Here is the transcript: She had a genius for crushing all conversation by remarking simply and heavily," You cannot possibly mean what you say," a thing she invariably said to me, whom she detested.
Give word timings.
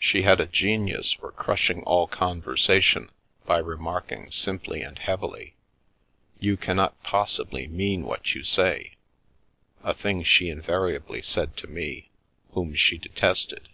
She 0.00 0.22
had 0.22 0.40
a 0.40 0.46
genius 0.46 1.12
for 1.12 1.30
crushing 1.30 1.82
all 1.82 2.06
conversation 2.06 3.10
by 3.44 3.58
remarking 3.58 4.30
simply 4.30 4.80
and 4.80 4.98
heavily," 4.98 5.56
You 6.40 6.56
cannot 6.56 7.02
possibly 7.02 7.66
mean 7.66 8.04
what 8.04 8.34
you 8.34 8.42
say," 8.44 8.96
a 9.82 9.92
thing 9.92 10.22
she 10.22 10.48
invariably 10.48 11.20
said 11.20 11.54
to 11.58 11.66
me, 11.66 12.08
whom 12.52 12.74
she 12.74 12.96
detested. 12.96 13.68